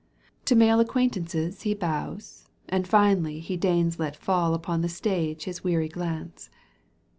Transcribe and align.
To 0.45 0.55
male 0.55 0.79
acquaintances 0.79 1.61
he 1.61 1.75
bows, 1.75 2.47
And 2.67 2.87
finally 2.87 3.39
he 3.39 3.55
deigns 3.55 3.99
let 3.99 4.15
faU 4.15 4.55
Upon 4.55 4.81
the 4.81 4.89
stage 4.89 5.43
his 5.43 5.63
weary 5.63 5.89
glance. 5.89 6.49